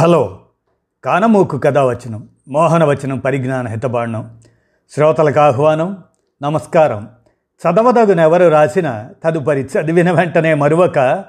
Hello 0.00 0.40
కానమూకు 1.04 1.58
కథావచనం 1.58 2.28
మోహనవచనం 2.48 3.18
పరిజ్ఞాన 3.18 3.68
హితబాండం 3.68 4.40
శ్రోతలకు 4.90 5.40
ఆహ్వానం 5.40 5.96
నమస్కారం. 6.42 7.08
చదవదగునెవరు 7.60 8.48
రాసిన 8.48 9.10
తదుపరి 9.24 9.60
చదివిన 9.60 10.10
వెంటనే 10.10 10.54
మరువక 10.54 11.24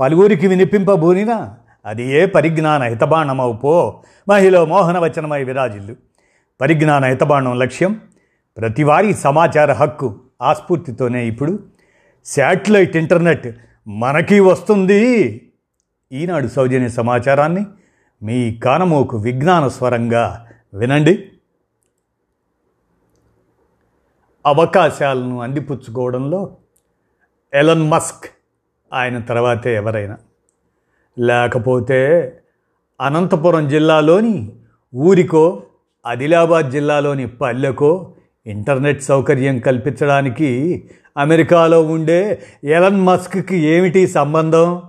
పలువురికి 0.00 0.46
వినిపింపబూనినా 0.46 1.54
అది 1.86 2.22
ఏ 2.22 2.26
పరిజ్ఞాన 2.26 2.82
హితబాణమవు 2.82 3.52
పో 3.52 4.02
మహిళ 4.28 4.62
మోహనవచనమై 4.62 5.44
విరాజిల్లు. 5.44 5.96
పరిజ్ఞాన 6.60 7.04
హితబాణం 7.04 7.58
లక్ష్యం 7.58 8.00
ప్రతివారీ 8.58 9.14
సమాచార 9.14 9.72
హక్కు 9.72 10.20
ఆస్ఫూర్తితోనే 10.42 11.26
ఇప్పుడు. 11.26 11.58
శాటిలైట్ 12.24 12.96
ఇంటర్నెట్ 12.96 13.56
మనకి 13.88 14.40
వస్తుంది. 14.40 15.40
ఈనాడు 16.12 16.46
సౌజన్య 16.46 16.88
సమాచారాన్ని 16.88 17.66
మీ 18.26 18.54
కానమోకు 18.54 19.16
విజ్ఞాన 19.16 19.68
స్వరంగా 19.68 20.46
వినండి. 20.74 21.28
అవకాశాలను 24.46 25.40
అందిపుచ్చుకోవడంలో 25.40 26.56
ఎలన్ 27.54 27.90
మస్క్ 27.90 28.26
ఆయన 28.92 29.18
తర్వాతే 29.18 29.74
ఎవరైనా. 29.74 30.18
లేకపోతే 31.18 32.00
అనంతపురం 33.00 33.68
జిల్లాలోని 33.68 34.52
ఊరికో 34.94 35.62
ఆదిలాబాద్ 36.06 36.70
జిల్లాలోని 36.70 37.28
పల్లెకో 37.28 38.14
ఇంటర్నెట్ 38.46 39.02
సౌకర్యం 39.02 39.58
కల్పించడానికి 39.58 40.50
అమెరికాలో 41.16 41.82
ఉండే 41.82 42.42
ఎలన్ 42.64 43.00
మస్క్కి 43.00 43.56
ఏమిటి 43.56 44.06
సంబంధం? 44.06 44.82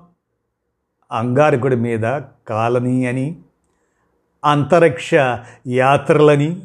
అంగారకుడి 1.11 1.75
మీద 1.75 2.21
కాలనీ 2.47 3.05
అని 3.05 3.35
అంతరిక్ష 4.45 5.11
యాత్రలని 5.67 6.61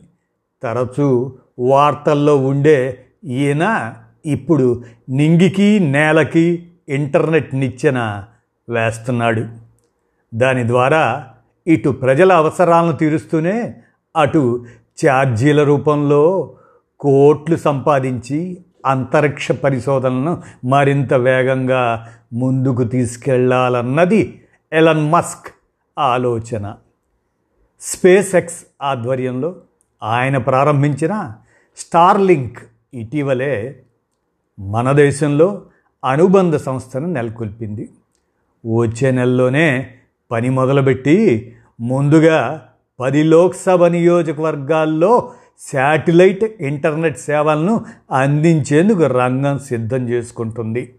తరచూ 0.63 1.33
వార్తల్లో 1.59 2.37
ఉండే 2.37 3.05
ఈయన 3.25 3.95
ఇప్పుడు 4.27 4.83
నింగికి 5.09 5.81
నేలకి 5.81 6.67
ఇంటర్నెట్ 6.89 7.55
నిచ్చెన 7.55 8.25
వేస్తున్నాడు. 8.71 9.47
దాని 10.35 10.69
ద్వారా 10.69 11.29
ఇటు 11.67 11.91
ప్రజల 11.91 12.33
అవసరాలను 12.33 12.93
తీరుస్తూనే 12.93 13.75
అటు 14.17 14.65
ఛార్జీల 15.07 15.63
రూపంలో 15.63 16.55
కోట్లు 17.01 17.57
సంపాదించి 17.57 18.59
అంతరిక్ష 18.87 19.53
పరిశోధనను 19.53 20.43
మరింత 20.65 21.15
వేగంగా 21.15 22.09
ముందుకు 22.33 22.85
తీసుకెళ్ళాలన్నది 22.85 24.42
ఎలన్ 24.73 25.13
మస్క్ 25.13 25.47
ఆలోచన. 25.99 26.75
స్పేస్ 27.81 28.35
ఎక్స్ 28.35 28.65
ఆధ్వర్యంలో 28.83 29.55
ఆయన 30.03 30.39
ప్రారంభించిన 30.39 31.35
స్టార్లింక్ 31.77 32.59
ఇటీవలే 32.95 33.83
మన 34.59 34.93
దేశంలో 34.93 35.63
అనుబంధ 36.05 36.57
సంస్థను 36.57 37.07
నెలకొల్పింది. 37.07 37.89
వచ్చే 38.67 39.11
నెలలోనే 39.11 39.95
పని 40.31 40.51
మొదలుపెట్టి 40.51 41.57
ముందుగా 41.81 42.69
పది 43.01 43.23
లోక్సభ 43.23 43.85
నియోజకవర్గాల్లో 43.85 45.33
శాటిలైట్ 45.73 46.45
ఇంటర్నెట్ 46.45 47.19
సేవలను 47.19 47.85
అందించేందుకు 48.11 49.03
రంగం 49.03 49.59
సిద్ధం 49.59 50.09
చేసుకుంటుంది. 50.09 50.95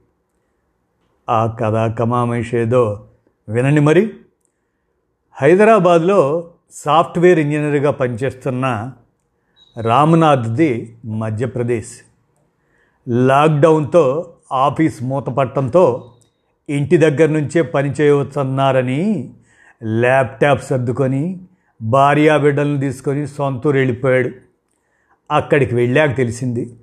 ఆ 1.30 1.46
కథా 1.46 1.88
కమామేషేదో 1.88 3.06
వినండి 3.49 3.81
మరి. 3.81 4.11
హైదరాబాద్లో 5.33 6.52
సాఫ్ట్వేర్ 6.72 7.39
ఇంజనీర్గా 7.39 7.91
పనిచేస్తున్న 7.91 8.91
రామ్నాథ్ది 9.81 10.97
మధ్యప్రదేశ్. 11.05 11.91
లాక్డౌన్తో 13.09 14.33
ఆఫీస్ 14.52 15.03
మూతపట్టడంతో 15.03 16.11
ఇంటి 16.70 16.98
దగ్గర 16.98 17.26
నుంచే 17.26 17.61
పని 17.61 17.92
చేయవచ్చన్నారని 18.02 19.33
ల్యాప్టాప్ 19.83 20.64
సర్దుకొని 20.64 21.39
భార్యా 21.82 22.37
బిడ్డలను 22.37 22.80
తీసుకొని 22.80 23.27
సొంతూరు 23.27 23.77
వెళ్ళిపోయాడు. 23.77 24.30
అక్కడికి 25.32 25.76
వెళ్ళాక 25.76 26.17
తెలిసింది 26.17 26.76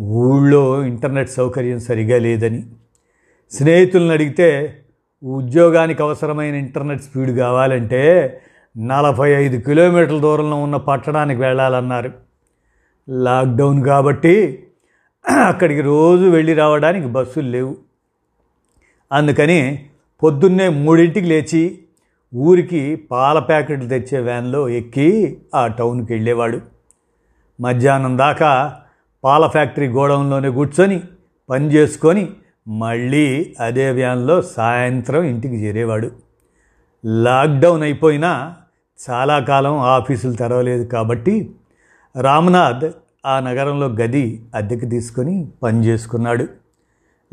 ఊళ్ళో 0.00 0.84
ఇంటర్నెట్ 0.84 1.30
సౌకర్యం 1.30 1.78
సరిగా 1.78 2.18
లేదని. 2.18 2.66
స్నేహితులను 3.50 4.10
అడిగితే 4.10 4.80
ఉద్యోగానికి 5.26 6.02
అవసరమైన 6.02 6.54
ఇంటర్నెట్ 6.54 7.02
స్పీడ్ 7.02 7.38
కావాలంటే 7.38 8.02
నలభై 8.78 9.30
ఐదు 9.30 9.56
కిలోమీటర్ల 9.56 10.20
దూరంలో 10.20 10.56
ఉన్న 10.56 10.76
పట్టణానికి 10.76 11.40
వెళ్ళాలన్నారు. 11.40 12.10
లాక్డౌన్ 13.08 13.84
కాబట్టి 13.84 14.66
అక్కడికి 15.48 15.80
రోజు 15.80 16.24
వెళ్ళి 16.24 16.54
రావడానికి 16.54 17.06
బస్సులు 17.06 17.48
లేవు. 17.48 17.76
అందుకని 19.12 19.88
పొద్దున్నే 20.22 20.68
మూడింటికి 20.68 21.26
లేచి 21.26 21.78
ఊరికి 22.34 22.96
పాల 22.96 23.38
ప్యాకెట్లు 23.38 23.88
తెచ్చే 23.88 24.20
వ్యాన్లో 24.20 24.68
ఎక్కి 24.68 25.38
ఆ 25.54 25.66
టౌన్కి 25.66 26.12
వెళ్ళేవాడు 26.12 26.60
మధ్యాహ్నం 27.60 28.18
దాకా 28.18 28.76
పాల 29.24 29.46
ఫ్యాక్టరీ 29.46 29.88
గోడౌన్లోనే 29.88 30.48
కూర్చొని 30.48 31.02
పని 31.50 31.70
చేసుకొని 31.70 32.28
మళ్ళీ 32.68 33.56
అదే 33.60 33.90
వ్యాన్లో 33.90 34.42
సాయంత్రం 34.42 35.22
ఇంటికి 35.22 35.54
చేరేవాడు. 35.54 36.10
లాక్డౌన్ 37.04 37.82
అయిపోయినా 37.82 38.54
చాలా 39.10 39.38
కాలం 39.38 39.78
ఆఫీసులు 39.78 40.32
తెరవలేదు 40.32 40.84
కాబట్టి 40.84 41.50
రామ్నాథ్ 42.20 42.90
ఆ 43.26 43.40
నగరంలో 43.40 43.86
గది 43.86 44.42
అద్దెకి 44.54 44.86
తీసుకొని 44.86 45.48
పని 45.62 45.84
చేసుకున్నాడు. 45.84 46.46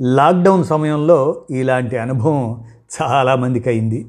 లాక్డౌన్ 0.01 0.63
సమయంలో 0.63 1.41
ఇలాంటి 1.51 1.97
అనుభవం 1.97 2.63
చాలామందికి 3.01 3.69
అయింది 3.69 4.07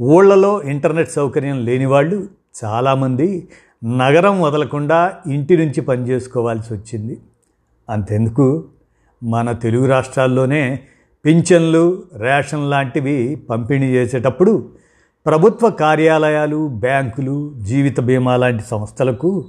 ఊళ్ళలో 0.00 0.62
ఇంటర్నెట్ 0.62 1.10
సౌకర్యం 1.10 1.64
లేని 1.64 1.86
వాళ్ళు 1.86 2.28
చాలామంది 2.64 3.48
నగరం 3.84 4.40
వదలకుండా 4.40 5.12
ఇంటి 5.26 5.56
నుంచి 5.56 5.80
పనిచేసుకోవాల్సి 5.80 6.74
వచ్చింది. 6.74 7.20
అంతెందుకు? 7.90 8.64
మన 9.22 9.52
తెలుగు 9.52 9.86
రాష్ట్రాల్లోనే 9.86 10.80
పింఛన్లు 11.24 12.02
రేషన్ 12.16 12.70
లాంటివి 12.70 13.34
పంపిణీ 13.34 13.86
చేసేటప్పుడు 13.86 14.68
ప్రభుత్వ 15.26 15.70
కార్యాలయాలు 15.70 16.68
బ్యాంకులు 16.68 17.54
జీవిత 17.62 18.00
బీమా 18.00 18.36
లాంటి 18.36 18.62
సంస్థలకు 18.62 19.48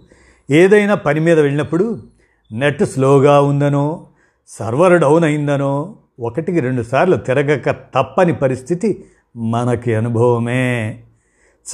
ఏదైనా 0.51 0.95
పని 0.95 1.19
మీద 1.19 1.39
వెళ్ళినప్పుడు 1.39 2.03
నెట్ 2.51 2.83
స్లోగా 2.83 3.41
ఉందనో 3.41 4.07
సర్వర్ 4.47 5.01
డౌన్ 5.01 5.23
అయిందనో 5.23 5.95
ఒకటికి 6.19 6.59
రెండు 6.59 6.83
సార్లు 6.83 7.15
తిరగక 7.15 7.71
తప్పని 7.71 8.33
పరిస్థితి 8.33 9.05
మనకి 9.35 9.95
అనుభవమే. 9.95 11.03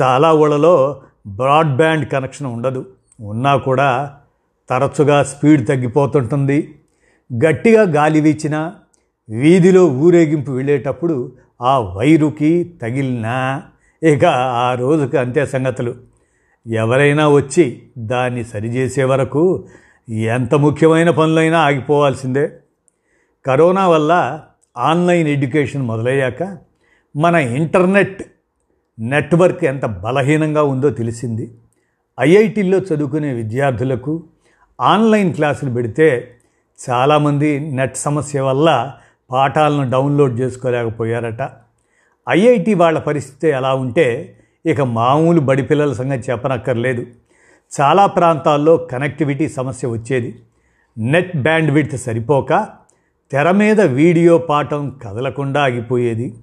చాలా 0.02 0.34
ఊళ్ళలో 0.34 1.02
బ్రాడ్బ్యాండ్ 1.28 2.10
కనెక్షన్ 2.10 2.48
ఉండదు. 2.48 2.86
ఉన్నా 3.22 3.58
కూడా 3.58 4.14
తరచుగా 4.70 5.24
స్పీడ్ 5.24 5.68
తగ్గిపోతుంటుంది. 5.68 6.76
గట్టిగా 7.34 7.82
గాలి 7.82 8.22
వీచినా 8.22 8.76
వీధిలో 9.30 9.86
ఊరేగింపు 9.86 10.52
వెళ్ళేటప్పుడు 10.52 11.32
ఆ 11.62 11.80
వైరుకి 11.80 12.74
తగిలినా. 12.82 13.64
ఇక 14.04 14.26
ఆ 14.26 14.74
రోజుకి 14.74 15.18
అంతే 15.18 15.46
సంగతులు. 15.46 15.96
ఎవరైనా 16.68 17.30
వచ్చి 17.30 17.82
దాన్ని 17.98 18.44
సరిచేసే 18.44 19.04
వరకు 19.04 19.66
ఎంత 20.10 20.56
ముఖ్యమైన 20.56 21.10
పనులైనా 21.10 21.60
ఆగిపోవాల్సిందే. 21.60 22.52
కరోనా 23.46 23.88
వల్ల 23.88 24.42
ఆన్లైన్ 24.78 25.28
ఎడ్యుకేషన్ 25.28 25.82
మొదలయ్యాక 25.82 26.58
మన 27.16 27.36
ఇంటర్నెట్ 27.36 28.24
నెట్వర్క్ 29.00 29.64
ఎంత 29.64 29.86
బలహీనంగా 29.86 30.64
ఉందో 30.64 30.90
తెలిసింది. 30.90 31.52
ఐఐటీల్లో 32.20 32.78
చదువుకునే 32.78 33.34
విద్యార్థులకు 33.34 34.24
ఆన్లైన్ 34.82 35.34
క్లాసులు 35.34 35.72
పెడితే 35.72 36.37
చాలామంది 36.80 37.60
నెట్ 37.60 37.98
సమస్య 37.98 38.42
వల్ల 38.42 38.94
పాఠాలను 39.32 39.92
డౌన్లోడ్ 39.92 40.40
చేసుకోలేకపోయారట. 40.40 41.50
ఐఐటి 42.30 42.74
వాళ్ళ 42.74 43.00
పరిస్థితి 43.00 43.48
ఎలా 43.50 43.74
ఉంటే 43.74 44.38
ఇక 44.66 44.82
మామూలు 44.82 45.40
బడి 45.40 45.64
పిల్లల 45.64 45.94
సంగతి 45.94 46.32
చెప్పనక్కర్లేదు. 46.32 47.06
చాలా 47.80 48.06
ప్రాంతాల్లో 48.06 48.78
కనెక్టివిటీ 48.78 49.48
సమస్య 49.48 49.88
వచ్చేది. 49.88 50.40
నెట్ 50.98 51.38
బ్యాండ్ 51.38 51.72
విడ్త్ 51.72 51.98
సరిపోక 51.98 52.68
తెర 53.32 53.52
మీద 53.52 53.82
వీడియో 53.82 54.38
పాఠం 54.38 55.00
కదలకుండా 55.04 55.64
ఆగిపోయేది. 55.64 56.36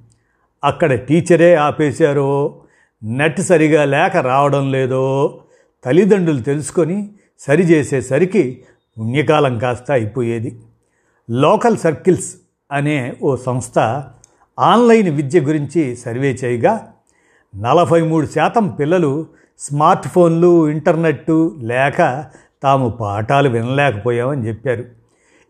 అక్కడ 0.65 0.95
టీచరే 0.95 1.55
ఆపేశారో 1.55 2.59
నెట్ 3.03 3.41
సరిగా 3.41 3.85
లేక 3.85 4.17
రావడం 4.17 4.73
లేదో 4.73 5.35
తల్లిదండ్రులు 5.85 6.41
తెలుసుకొని 6.41 7.11
సరిచేసేసరికి 7.39 8.63
పుణ్యకాలం 8.99 9.59
కాస్త 9.59 9.91
అయిపోయేది. 9.91 10.61
లోకల్ 11.31 11.77
సర్కిల్స్ 11.77 12.35
అనే 12.73 13.17
ఓ 13.23 13.37
సంస్థ 13.37 13.79
ఆన్లైన్ 14.59 15.09
విద్య 15.09 15.41
గురించి 15.41 15.97
సర్వే 15.97 16.31
చేయగా 16.45 16.93
నలభై 17.57 18.01
మూడు 18.01 18.27
శాతం 18.27 18.69
పిల్లలు 18.69 19.27
స్మార్ట్ 19.59 20.09
ఫోన్లు 20.09 20.69
ఇంటర్నెట్టు 20.69 21.57
లేక 21.59 22.25
తాము 22.63 22.89
పాఠాలు 22.89 23.49
వినలేకపోయామని 23.49 24.49
చెప్పారు. 24.49 24.85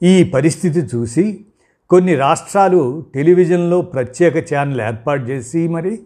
ఈ 0.03 0.25
పరిస్థితి 0.25 0.81
చూసి 0.81 1.45
కొన్ని 1.91 2.15
రాష్ట్రాలు 2.15 3.05
టెలివిజన్లో 3.15 3.81
ప్రత్యేక 3.81 4.55
ఛానల్ 4.55 4.81
ఏర్పాటు 4.81 5.23
చేసి 5.23 5.69
మరి 5.69 6.01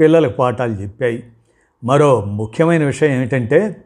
పిల్లలకు 0.00 0.36
పాఠాలు 0.36 0.72
చెప్పాయి. 0.72 1.22
మరో 1.84 2.24
ముఖ్యమైన 2.24 2.84
విషయం 2.84 3.10
ఏమిటంటే 3.10 3.76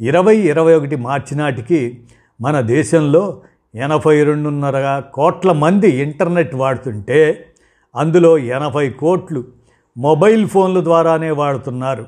ఇరవై 0.00 0.36
ఇరవై 0.36 0.74
ఒకటి 0.74 0.96
మార్చి 0.96 1.38
నాటికి 1.38 2.00
మన 2.40 2.60
దేశంలో 2.60 3.42
ఎనభై 3.74 4.24
రెండున్నర 4.24 5.02
కోట్ల 5.14 5.52
మంది 5.52 5.90
ఇంటర్నెట్ 5.90 6.54
వాడుతుంటే 6.54 7.46
అందులో 7.96 8.38
ఎనభై 8.38 8.90
కోట్లు 8.90 9.44
మొబైల్ 9.96 10.48
ఫోన్ల 10.48 10.84
ద్వారానే 10.84 11.30
వాడుతున్నారు. 11.30 12.06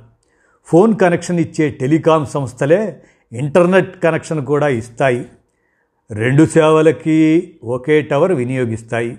ఫోన్ 0.64 0.98
కనెక్షన్ 0.98 1.40
ఇచ్చే 1.40 1.68
టెలికాం 1.68 2.26
సంస్థలే 2.26 3.02
ఇంటర్నెట్ 3.32 4.02
కనెక్షన్ 4.02 4.46
కూడా 4.46 4.68
ఇస్తాయి. 4.68 5.26
రెండు 6.12 6.44
సేవలకి 6.44 7.54
ఒకే 7.64 8.02
టవర్ 8.02 8.32
వినియోగిస్తాయి. 8.32 9.18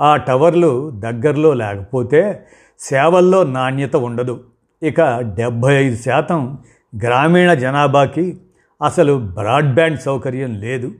ఆ 0.00 0.16
టవర్లు 0.16 0.90
దగ్గరలో 0.90 1.54
లేకపోతే 1.54 2.46
సేవల్లో 2.78 3.44
నాణ్యత 3.44 3.96
ఉండదు. 3.96 4.44
ఇక 4.82 5.00
డెబ్భై 5.20 5.74
ఐదు 5.74 5.96
శాతం 5.96 6.58
గ్రామీణ 7.04 7.54
జనాభాకి 7.54 8.38
అసలు 8.82 9.30
బ్రాడ్బ్యాండ్ 9.34 10.00
సౌకర్యం 10.00 10.54
లేదు. 10.54 10.92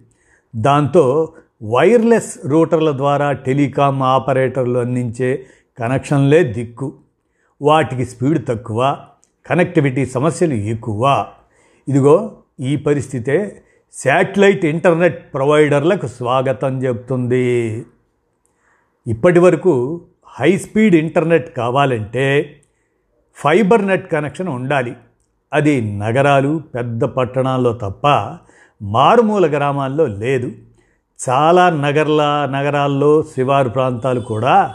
దాంతో 0.57 1.33
వైర్లెస్ 1.63 2.39
రూటర్ల 2.47 2.97
ద్వారా 2.97 3.33
టెలికాం 3.33 4.03
ఆపరేటర్లు 4.03 4.79
అందించే 4.79 5.47
కనెక్షన్లే 5.79 6.45
దిక్కు. 6.45 6.95
వాటికి 7.63 8.05
స్పీడ్ 8.05 8.47
తక్కువ 8.49 8.97
కనెక్టివిటీ 9.47 10.07
సమస్యలు 10.07 10.55
ఎక్కువ. 10.55 11.27
ఇదిగో 11.89 12.37
ఈ 12.61 12.77
పరిస్థితే 12.77 13.63
శాటిలైట్ 13.93 14.65
ఇంటర్నెట్ 14.65 15.35
ప్రొవైడర్లకు 15.35 16.07
స్వాగతం 16.07 16.85
చెబుతుంది. 16.85 17.85
ఇప్పటి 19.07 19.39
వరకు 19.39 20.01
హై 20.27 20.57
స్పీడ్ 20.57 20.95
ఇంటర్నెట్ 20.95 21.57
కావాలంటే 21.57 22.57
ఫైబర్ 23.35 23.87
నెట్ 23.87 24.11
కనెక్షన్ 24.11 24.49
ఉండాలి. 24.49 24.95
అది 25.53 25.99
నగరాలు 25.99 26.63
పెద్ద 26.75 27.05
పట్టణాల్లో 27.05 27.73
తప్ప 27.73 28.07
మారుమూల 28.83 29.57
గ్రామాల్లో 29.57 30.07
లేదు. 30.07 30.53
చాలా 31.31 31.71
నగర్ల 31.71 32.49
నగరాల్లో 32.53 33.23
శివారు 33.23 33.69
ప్రాంతాలు 33.69 34.21
కూడా 34.21 34.75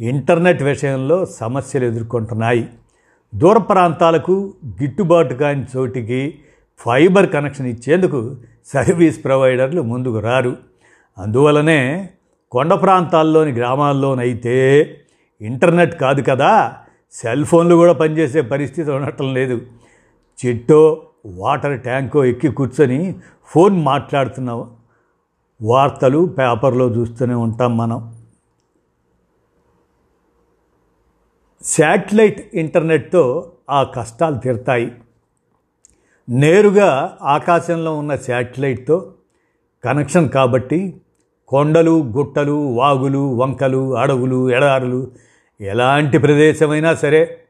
ఇంటర్నెట్ 0.00 0.62
విషయంలో 0.62 1.26
సమస్యలు 1.26 1.84
ఎదుర్కొంటున్నాయి. 1.84 2.68
దూర 3.34 3.58
ప్రాంతాలకు 3.58 4.54
గిట్టుబాటు 4.66 5.34
కాని 5.34 5.64
చోటికి 5.76 6.38
ఫైబర్ 6.78 7.30
కనెక్షన్ 7.30 7.66
ఇచ్చేందుకు 7.66 8.36
సర్వీస్ 8.66 9.24
ప్రొవైడర్లు 9.24 9.82
ముందుకు 9.82 10.18
రారు. 10.18 10.56
అందువలనే 11.18 12.10
కొండ 12.50 12.74
ప్రాంతాల్లోని 12.74 13.52
గ్రామాల్లోనైతే 13.52 14.56
ఇంటర్నెట్ 15.40 16.00
కాదు 16.00 16.22
కదా 16.22 16.74
సెల్ 17.12 17.44
ఫోన్లు 17.44 17.74
కూడా 17.74 17.92
పనిచేసే 17.92 18.40
పరిస్థితి 18.40 18.90
ఉండటం 18.90 19.34
లేదు. 19.34 19.60
చెట్టో 20.38 21.02
వాటర్ 21.26 21.80
ట్యాంకో 21.80 22.24
ఎక్కి 22.24 22.48
కూర్చొని 22.48 23.14
ఫోన్ 23.44 23.84
మాట్లాడుతున్న 23.84 24.66
వార్తలు 25.62 26.26
పేపర్లో 26.26 26.88
చూస్తూనే 26.88 27.34
ఉంటాం 27.34 27.76
మనం. 27.76 28.14
శాటిలైట్ 31.64 32.56
ఇంటర్నెట్తో 32.56 33.52
ఆ 33.70 33.82
కష్టాలు 33.82 34.38
తీరుతాయి. 34.38 34.92
నేరుగా 36.28 37.18
ఆకాశంలో 37.22 37.98
ఉన్న 37.98 38.16
శాటిలైట్తో 38.16 39.14
కనెక్షన్ 39.84 40.28
కాబట్టి 40.28 41.00
కొండలు 41.48 42.02
గుట్టలు 42.02 42.52
వాగులు 42.52 43.34
వంకలు 43.34 43.96
అడవులు 43.96 44.50
ఎడారులు 44.50 45.12
ఎలాంటి 45.60 46.18
ప్రదేశమైనా 46.18 46.94
సరే 46.94 47.40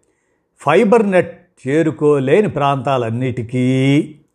ఫైబర్ 0.58 1.10
నెట్ 1.10 1.43
చేరుకోలేని 1.68 2.48
ప్రాంతాలన్నిటికీ 2.48 3.64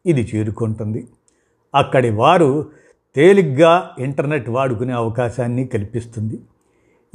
ఇది 0.06 0.32
చేరుకుంటుంది. 0.36 1.08
అక్కడి 1.76 2.10
వారు 2.10 2.66
తేలిగ్గా 3.16 3.92
ఇంటర్నెట్ 4.00 4.50
వాడుకునే 4.50 4.94
అవకాశాన్ని 4.94 5.68
కల్పిస్తుంది. 5.68 6.40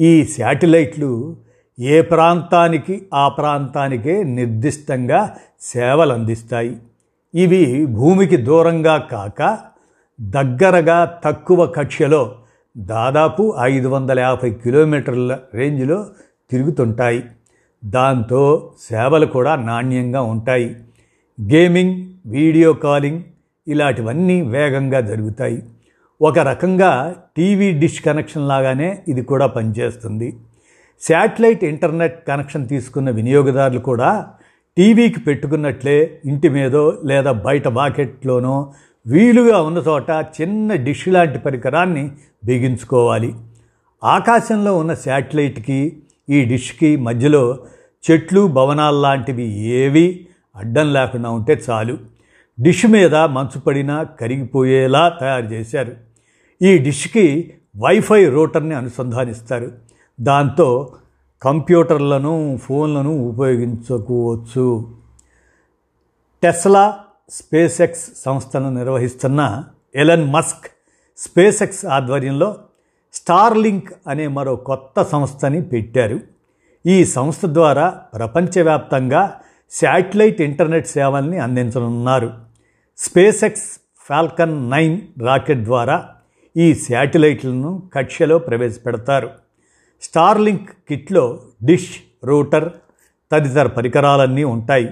ఈ 0.00 0.24
శాటిలైట్లు 0.24 1.36
ఏ 1.80 2.00
ప్రాంతానికి 2.00 3.06
ఆ 3.14 3.28
ప్రాంతానికే 3.28 4.22
నిర్దిష్టంగా 4.22 5.36
సేవలు 5.60 6.12
అందిస్తాయి 6.12 6.76
ఇవి 7.34 7.86
భూమికి 7.86 8.36
దూరంగా 8.36 8.96
కాక 8.98 9.58
దగ్గరగా 10.20 11.20
తక్కువ 11.24 11.66
కక్ష్యలో 11.66 12.38
దాదాపు 12.78 13.54
ఐదు 13.60 13.88
వందల 13.88 14.20
యాభై 14.20 14.50
కిలోమీటర్ల 14.50 15.38
రేంజ్లో 15.54 16.06
తిరుగుతుంటాయి. 16.50 17.24
దాంతో 17.84 18.72
సేవలు 18.90 19.26
కూడా 19.26 19.56
నాణ్యంగా 19.56 20.22
ఉంటాయి. 20.22 20.76
గేమింగ్ 21.40 22.06
వీడియో 22.26 22.72
కాలింగ్ 22.72 23.22
ఇలాంటివన్నీ 23.68 24.42
వేగంగా 24.42 25.00
జరుగుతాయి. 25.00 25.62
ఒక 26.22 26.38
రకంగా 26.38 27.16
టీవీ 27.36 27.72
డిష్ 27.72 28.02
కనెక్షన్ 28.02 28.48
లాగానే 28.48 29.02
ఇది 29.08 29.22
కూడా 29.22 29.46
పనిచేస్తుంది. 29.46 30.36
శాటిలైట్ 31.00 31.64
ఇంటర్నెట్ 31.64 32.26
కనెక్షన్ 32.28 32.68
తీసుకున్న 32.68 33.10
వినియోగదారులు 33.10 33.78
కూడా 33.78 34.26
టీవీకి 34.76 35.20
పెట్టుకున్నట్లే 35.20 36.20
ఇంటి 36.24 36.48
మీదో 36.48 36.98
లేదా 37.04 37.32
బయట 37.32 37.68
బాకెట్లోనో 37.68 38.72
వీలుగా 39.06 39.60
ఉన్న 39.60 39.78
చోట 39.78 40.10
చిన్న 40.10 40.74
డిష్ 40.74 41.08
లాంటి 41.08 41.38
పరికరాన్ని 41.38 42.10
బిగించుకోవాలి. 42.44 43.34
ఆకాశంలో 44.04 44.76
ఉన్న 44.76 44.94
శాటిలైట్కి 44.94 45.96
ఈ 46.30 46.44
డిష్కి 46.44 46.96
మధ్యలో 46.96 47.58
చెట్లు 48.10 48.46
భవనాల్లాంటివి 48.46 49.58
ఏవి 49.58 50.26
అడ్డం 50.56 50.92
లేకుండా 50.92 51.30
ఉంటే 51.30 51.62
చాలు. 51.70 51.98
డిష్ 52.60 52.86
మీద 52.86 53.14
మంచు 53.14 53.60
పడినా 53.60 54.02
కరిగిపోయేలా 54.02 55.08
తయారు 55.08 55.44
చేశారు. 55.46 55.92
ఈ 56.62 56.78
డిష్కి 56.78 57.54
వైఫై 57.76 58.28
రూటర్ని 58.28 58.74
అనుసంధానిస్తారు. 58.74 59.72
దాంతో 60.20 60.92
కంప్యూటర్లను 61.42 62.58
ఫోన్లను 62.62 63.10
ఉపయోగించుకోవచ్చు. 63.10 64.94
టెస్లా 66.42 66.98
స్పేస్ 67.30 67.80
ఎక్స్ 67.80 68.10
సంస్థను 68.24 68.74
నిర్వహిస్తున్న 68.74 69.64
ఎలన్ 69.94 70.32
మస్క్ 70.32 70.66
స్పేస్ 71.16 71.62
ఎక్స్ 71.62 71.86
ఆధ్వర్యంలో 71.86 72.56
స్టార్లింక్ 73.14 73.92
అనే 74.06 74.28
మరో 74.28 74.56
కొత్త 74.56 75.02
సంస్థని 75.02 75.62
పెట్టారు. 75.62 76.20
ఈ 76.86 77.04
సంస్థ 77.04 77.46
ద్వారా 77.46 77.88
ప్రపంచవ్యాప్తంగా 77.88 79.40
శాటిలైట్ 79.72 80.40
ఇంటర్నెట్ 80.40 80.86
సేవల్ని 80.86 81.38
అందించనున్నారు. 81.38 82.32
Space 82.98 83.44
X 83.44 83.80
Falcon 84.08 84.70
nine 84.70 85.00
rocket 85.22 85.58
ద్వారా 85.58 86.08
ఈ 86.56 86.74
శాటిలైట్లను 86.74 87.82
కక్ష్యలో 87.94 88.38
ప్రవేశపెడతారు. 88.38 89.30
స్టార్లింక్ 90.02 90.70
కిట్లో 90.88 91.40
డిష్ 91.64 91.96
రూటర్ 92.24 92.68
తదితర 93.32 93.66
పరికరాలన్నీ 93.66 94.44
ఉంటాయి. 94.44 94.90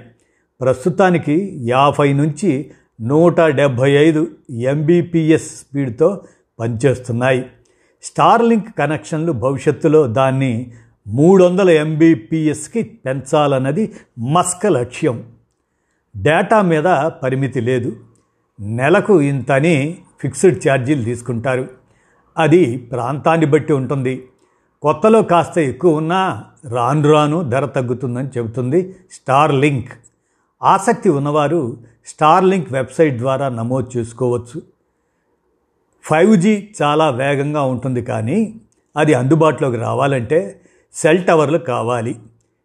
ప్రస్తుతానికి 0.61 1.59
యాభై 1.69 2.12
నుంచి 2.12 2.71
నూట 3.00 3.41
డెబ్భై 3.41 3.91
ఐదు 3.91 4.29
ఎంబీపీఎస్ 4.50 5.61
స్పీడ్తో 5.61 6.25
పనిచేస్తున్నాయి. 6.61 7.47
స్టార్లింక్ 8.02 8.78
కనెక్షన్లు 8.78 9.32
భవిష్యత్తులో 9.32 10.06
దాన్ని 10.06 10.73
మూడు 11.09 11.44
వందల 11.44 11.71
ఎంబీపీఎస్కి 11.71 12.82
పెంచాలన్నది 12.82 13.94
మస్క 14.18 14.66
లక్ష్యం. 14.66 15.25
డేటా 16.16 16.62
మీద 16.62 16.85
పరిమితి 17.06 17.61
లేదు. 17.61 17.97
నెలకు 18.61 19.21
ఇంతని 19.21 19.99
ఫిక్స్డ్ 20.21 20.68
ఛార్జీలు 20.68 21.02
తీసుకుంటారు. 21.04 21.68
అది 22.38 22.76
ప్రాంతాన్ని 22.76 23.47
బట్టి 23.47 23.73
ఉంటుంది. 23.73 24.28
కొత్తలో 24.82 25.23
కాస్త 25.23 25.59
ఎక్కువ 25.59 25.97
ఉన్నా 25.97 26.44
రాను 26.71 27.12
రాను 27.12 27.42
ధర 27.42 27.64
తగ్గుతుందని 27.64 28.28
చెబుతుంది 28.38 28.94
స్టార్ 29.12 29.54
లింక్ 29.54 29.92
ఆసక్తి 30.62 31.09
ఉన్నవారు 31.09 31.76
స్టార్ 32.06 32.44
లింక్ 32.44 32.73
వెబ్సైట్ 32.73 33.16
ద్వారా 33.16 33.49
నమోదు 33.49 33.90
చేసుకోవచ్చు. 33.97 34.72
ఫైవ్ 36.02 36.37
జీ 36.37 36.68
చాలా 36.82 37.11
వేగంగా 37.11 37.62
ఉంటుంది 37.62 38.02
కానీ 38.02 38.54
అది 38.97 39.14
అందుబాటులోకి 39.14 39.76
రావాలంటే 39.76 40.61
సెల్ 40.92 41.25
టవర్లు 41.25 41.59
కావాలి. 41.59 42.16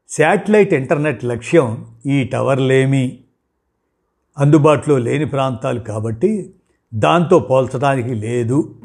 శాటిలైట్ 0.09 0.73
ఇంటర్నెట్ 0.73 1.25
లక్ష్యం 1.25 1.85
ఈ 2.05 2.23
టవర్లేమి. 2.23 3.19
అందుబాటులో 4.37 4.97
లేని 4.97 5.25
ప్రాంతాలు 5.25 5.79
కాబట్టి 5.79 6.53
దాంతో 6.93 7.39
పోల్చడానికి 7.39 8.13
లేదు. 8.13 8.75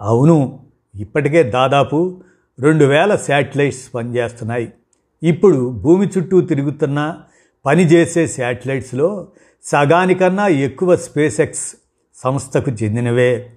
అవును 0.00 0.58
ఇప్పటికే 0.94 1.42
దాదాపు 1.42 2.22
రెండు 2.60 2.84
వేల 2.84 3.16
శాటిలైట్స్ 3.16 3.94
పనిచేస్తున్నాయి. 3.94 4.72
ఇప్పుడు 5.22 5.70
భూమి 5.70 6.06
చుట్టూ 6.06 6.40
తిరుగుతున్న 6.40 7.20
పనిచేసే 7.66 8.26
శాటిలైట్స్లో 8.26 9.28
సగానికన్నా 9.64 10.48
ఎక్కువ 10.48 10.96
స్పేస్ 10.96 11.40
ఎక్స్ 11.40 11.76
సంస్థకు 12.14 12.70
చెందినవే. 12.70 13.50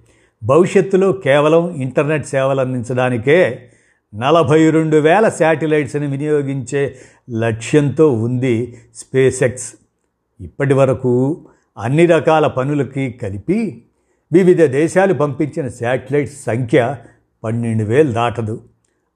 భవిష్యత్తులో 0.44 1.12
కేవలం 1.12 1.70
ఇంటర్నెట్ 1.70 2.26
సేవలు 2.26 2.60
అందించడానికే 2.60 3.70
నలభై 4.14 4.70
రెండు 4.70 4.96
వేల 4.96 5.28
శాటిలైట్స్ని 5.28 6.06
వినియోగించే 6.06 6.96
లక్ష్యంతో 7.38 8.12
ఉంది 8.12 8.78
స్పేస్ 8.94 9.42
ఎక్స్ 9.42 9.74
ఇప్పటి 10.40 10.74
వరకు 10.74 11.44
అన్ని 11.78 12.06
రకాల 12.06 12.46
పనులకి 12.46 13.12
కలిపి 13.12 13.84
వివిధ 14.32 14.62
దేశాలు 14.62 15.14
పంపించిన 15.14 15.68
శాటిలైట్స్ 15.68 16.44
సంఖ్య 16.44 16.96
పన్నెండు 17.44 17.84
వేలు 17.84 18.12
దాటదు. 18.12 18.62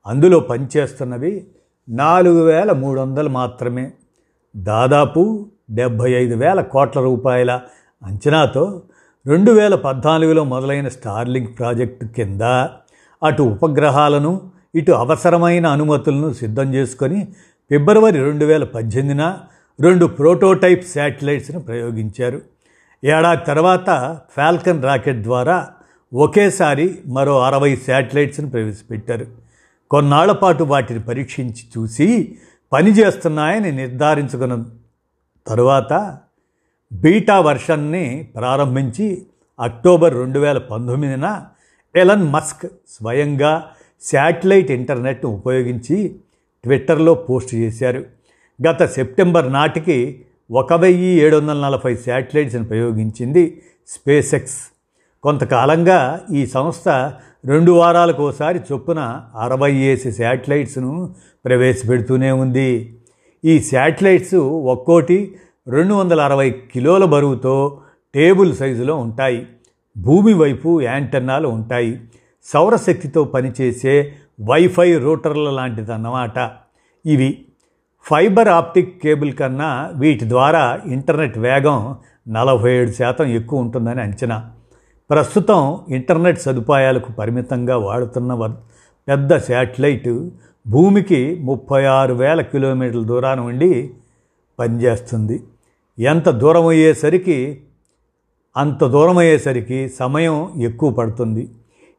అందులో 0.06 0.40
పనిచేస్తున్నవి 0.40 1.46
నాలుగు 1.88 2.44
వేల 2.44 2.72
మూడు 2.72 3.00
వందలు 3.00 3.28
మాత్రమే. 3.28 3.90
దాదాపు 4.56 5.46
డెబ్భై 5.70 6.12
ఐదు 6.12 6.34
వేల 6.34 6.60
కోట్ల 6.60 7.00
రూపాయల 7.00 7.60
అంచనాతో 8.02 8.82
రెండు 9.26 9.50
వేల 9.52 9.74
పద్నాలుగులో 9.74 10.44
మొదలైన 10.44 10.88
స్టార్లింక్ 10.88 11.58
ప్రాజెక్టు 11.58 12.06
కింద 12.06 12.42
అటు 13.22 13.42
ఉపగ్రహాలను 13.42 14.50
ఇటు 14.74 14.92
అవసరమైన 14.92 15.66
అనుమతులను 15.66 16.32
సిద్ధం 16.32 16.74
చేసుకొని 16.74 17.24
ఫిబ్రవరి 17.70 18.18
రెండు 18.18 18.44
వేల 18.44 18.64
పద్దెనిమిదిన 18.64 19.38
రెండు 19.80 20.06
ప్రోటోటైప్ 20.06 20.84
శాటిలైట్స్ను 20.94 21.60
ప్రయోగించారు. 21.60 22.42
ఏడాది 23.04 23.44
తర్వాత 23.46 24.18
ఫాల్కన్ 24.36 24.82
రాకెట్ 24.82 25.22
ద్వారా 25.22 25.68
ఒకేసారి 26.14 26.98
మరో 27.06 27.40
అరవై 27.42 27.76
శాటిలైట్స్ను 27.76 28.50
ప్రవేశపెట్టారు. 28.50 29.26
కొన్నాళ్ళ 29.90 30.32
పాటు 30.32 30.64
వాటిని 30.64 31.00
పరీక్షించి 31.00 31.64
చూసి 31.78 32.38
పనిచేస్తున్నాయని 32.72 33.72
నిర్ధారించుకున్న 33.72 34.64
తరువాత 35.46 36.18
బీటా 36.92 37.40
వర్షన్ని 37.40 38.28
ప్రారంభించి 38.36 39.22
అక్టోబర్ 39.60 40.14
రెండు 40.14 40.38
వేల 40.38 40.58
పంతొమ్మిదిన 40.58 41.42
ఎలన్ 41.96 42.32
మస్క్ 42.32 42.66
స్వయంగా 42.88 43.66
శాటిలైట్ 44.02 44.70
ఇంటర్నెట్ను 44.70 45.30
ఉపయోగించి 45.30 46.16
ట్విట్టర్లో 46.64 47.14
పోస్ట్ 47.14 47.54
చేశారు. 47.54 48.04
గత 48.68 48.84
సెప్టెంబర్ 48.84 49.52
నాటికి 49.52 50.24
ఒక 50.50 50.72
వెయ్యి 50.72 51.20
ఏడు 51.20 51.36
వందల 51.36 51.56
నలభై 51.56 51.96
శాటిలైట్స్ని 51.96 52.64
ప్రయోగించింది 52.64 53.62
స్పేస్ 53.88 54.34
ఎక్స్ 54.34 54.58
కొంతకాలంగా 55.22 56.20
ఈ 56.32 56.46
సంస్థ 56.46 56.88
రెండు 57.44 57.72
వారాలకోసారి 57.72 58.60
చొప్పున 58.72 59.22
అరవై 59.36 59.74
ఏసి 59.74 60.12
శాటిలైట్స్ను 60.12 61.14
ప్రవేశపెడుతూనే 61.44 62.30
ఉంది. 62.30 62.94
ఈ 63.44 63.60
శాటిలైట్స్ 63.60 64.34
ఒక్కోటి 64.34 65.34
రెండు 65.68 65.94
వందల 65.94 66.20
అరవై 66.20 66.50
కిలోల 66.50 67.04
బరువుతో 67.04 67.80
టేబుల్ 68.14 68.54
సైజులో 68.54 68.96
ఉంటాయి. 68.96 69.46
భూమి 69.96 70.34
వైపు 70.34 70.80
యాంటెన్నాలు 70.80 71.48
ఉంటాయి. 71.48 72.00
సౌరశక్తితో 72.44 73.24
పనిచేసే 73.24 74.12
వైఫై 74.40 74.98
రూటర్ల 74.98 75.50
లాంటిదన్నమాట. 75.50 76.50
ఇవి 77.06 77.44
ఫైబర్ 78.02 78.48
ఆప్టిక్ 78.48 79.02
కేబుల్ 79.02 79.32
కన్నా 79.32 79.90
వీటి 79.94 80.28
ద్వారా 80.28 80.80
ఇంటర్నెట్ 80.86 81.38
వేగం 81.38 81.96
నలభై 82.28 82.72
ఏడు 82.72 82.90
శాతం 82.90 83.24
ఎక్కువ 83.24 83.60
ఉంటుందని 83.60 84.00
అంచనా. 84.00 84.50
ప్రస్తుతం 85.10 85.80
ఇంటర్నెట్ 85.88 86.40
సదుపాయాలకు 86.40 87.12
పరిమితంగా 87.12 87.76
వాడుతున్న 87.76 88.34
పెద్ద 89.08 89.38
శాటిలైట్ 89.38 90.28
భూమికి 90.66 91.38
ముప్పై 91.40 91.84
ఆరు 91.84 92.14
వేల 92.14 92.40
కిలోమీటర్ల 92.40 93.02
దూరాన 93.02 93.40
ఉండి 93.40 93.90
పనిచేస్తుంది. 94.58 95.42
ఎంత 95.98 96.28
దూరం 96.28 96.66
అయ్యేసరికి 96.66 97.62
అంత 98.56 98.84
దూరం 98.84 99.18
అయ్యేసరికి 99.18 99.88
సమయం 99.88 100.52
ఎక్కువ 100.60 100.90
పడుతుంది. 100.90 101.48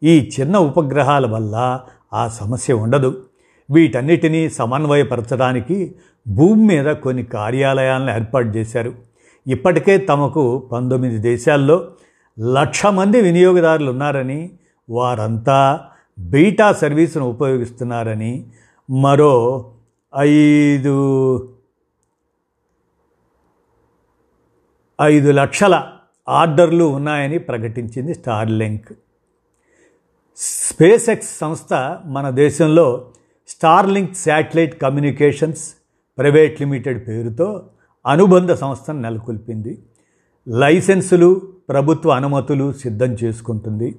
ఈ 0.04 0.32
చిన్న 0.40 0.58
ఉపగ్రహాల 0.58 1.26
వల్ల 1.26 1.82
ఆ 2.14 2.28
సమస్య 2.28 2.74
ఉండదు. 2.74 3.22
వీటన్నిటినీ 3.72 4.50
సమన్వయపరచడానికి 4.50 5.96
భూమి 6.28 6.64
మీద 6.64 6.86
కొన్ని 6.86 7.24
కార్యాలయాలను 7.24 8.12
ఏర్పాటు 8.12 8.48
చేశారు. 8.48 8.94
ఇప్పటికే 9.48 9.98
తమకు 9.98 10.60
పంతొమ్మిది 10.72 11.18
దేశాల్లో 11.18 11.88
లక్ష 12.40 12.86
మంది 12.86 13.22
వినియోగదారులు 13.22 13.92
ఉన్నారని 13.92 14.52
వారంతా 14.90 15.80
బీటా 16.20 16.72
సర్వీసును 16.72 17.26
ఉపయోగిస్తున్నారని 17.26 18.46
మరో 18.90 19.66
ఐదు 20.18 20.96
ఐదు 25.02 25.32
లక్షల 25.32 25.88
ఆర్డర్లు 26.30 26.84
ఉన్నాయని 26.84 27.38
ప్రకటించింది 27.38 28.14
స్టార్లింక్. 28.14 28.94
స్పేస్ 30.38 31.10
ఎక్స్ 31.10 31.38
సంస్థ 31.38 31.98
మన 32.06 32.30
దేశంలో 32.30 33.12
Starlink 33.48 34.16
satellite 34.16 34.82
communications 34.82 35.72
private 36.18 36.62
limited 36.62 37.08
పేరుతో 37.08 37.66
అనుబంధ 38.08 38.54
సంస్థను 38.54 39.02
నెలకొల్పింది. 39.02 39.84
లైసెన్సులు 40.48 41.42
ప్రభుత్వ 41.70 42.10
అనుమతులు 42.10 42.74
సిద్ధం 42.74 43.14
చేసుకుంటుంది. 43.24 43.96